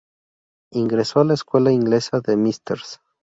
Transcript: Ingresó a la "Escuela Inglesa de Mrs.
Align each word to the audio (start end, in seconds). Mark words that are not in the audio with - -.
Ingresó 0.73 1.19
a 1.19 1.25
la 1.25 1.35
"Escuela 1.35 1.71
Inglesa 1.71 2.21
de 2.21 2.33
Mrs. 2.35 2.99